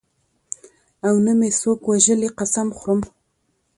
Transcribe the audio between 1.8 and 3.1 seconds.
وژلي قسم خورم.